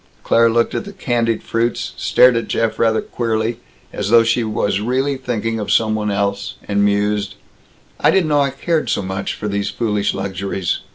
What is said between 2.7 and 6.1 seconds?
rather queerly as though she was really thinking of some one